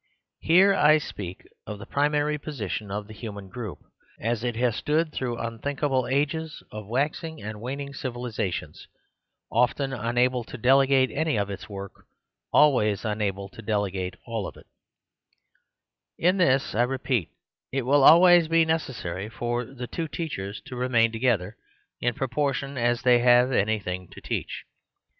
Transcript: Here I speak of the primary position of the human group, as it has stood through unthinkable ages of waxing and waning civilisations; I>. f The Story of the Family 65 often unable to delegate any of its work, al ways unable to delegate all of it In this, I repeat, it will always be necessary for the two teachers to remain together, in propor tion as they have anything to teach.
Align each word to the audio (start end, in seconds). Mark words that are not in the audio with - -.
Here 0.39 0.73
I 0.73 0.97
speak 0.97 1.43
of 1.67 1.77
the 1.77 1.85
primary 1.85 2.39
position 2.39 2.89
of 2.89 3.05
the 3.05 3.13
human 3.13 3.49
group, 3.49 3.77
as 4.19 4.43
it 4.43 4.55
has 4.55 4.75
stood 4.75 5.13
through 5.13 5.37
unthinkable 5.37 6.07
ages 6.07 6.63
of 6.71 6.87
waxing 6.87 7.39
and 7.39 7.61
waning 7.61 7.93
civilisations; 7.93 8.87
I>. 9.53 9.61
f 9.65 9.75
The 9.75 9.75
Story 9.75 9.85
of 9.91 9.91
the 9.91 9.97
Family 9.99 10.07
65 10.07 10.07
often 10.09 10.09
unable 10.17 10.43
to 10.43 10.57
delegate 10.57 11.11
any 11.11 11.37
of 11.37 11.49
its 11.51 11.69
work, 11.69 12.07
al 12.51 12.73
ways 12.73 13.05
unable 13.05 13.47
to 13.49 13.61
delegate 13.61 14.15
all 14.25 14.47
of 14.47 14.57
it 14.57 14.65
In 16.17 16.37
this, 16.37 16.73
I 16.73 16.81
repeat, 16.81 17.29
it 17.71 17.83
will 17.85 18.03
always 18.03 18.47
be 18.47 18.65
necessary 18.65 19.29
for 19.29 19.63
the 19.65 19.85
two 19.85 20.07
teachers 20.07 20.61
to 20.61 20.75
remain 20.75 21.11
together, 21.11 21.57
in 21.99 22.15
propor 22.15 22.55
tion 22.55 22.75
as 22.75 23.03
they 23.03 23.19
have 23.19 23.51
anything 23.51 24.07
to 24.07 24.19
teach. 24.19 24.63